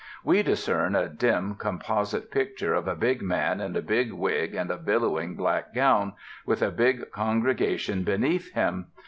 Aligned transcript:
We 0.23 0.41
discern 0.41 0.95
a 0.95 1.07
dim, 1.07 1.53
composite 1.53 2.31
picture 2.31 2.73
of 2.73 2.87
a 2.87 2.95
big 2.95 3.21
man 3.21 3.61
in 3.61 3.75
a 3.75 3.83
big 3.83 4.11
wig 4.13 4.55
and 4.55 4.71
a 4.71 4.77
billowing 4.77 5.35
black 5.35 5.75
gown, 5.75 6.13
with 6.43 6.63
a 6.63 6.71
big 6.71 7.11
congregation 7.11 8.01
beneath 8.03 8.51
him. 8.53 8.87